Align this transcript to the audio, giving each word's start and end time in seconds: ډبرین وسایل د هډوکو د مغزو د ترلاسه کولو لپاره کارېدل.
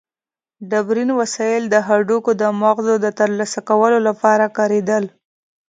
ډبرین 0.69 1.09
وسایل 1.21 1.63
د 1.69 1.75
هډوکو 1.87 2.31
د 2.41 2.43
مغزو 2.61 2.95
د 3.01 3.07
ترلاسه 3.19 3.59
کولو 3.69 3.97
لپاره 4.07 4.45
کارېدل. 4.57 5.03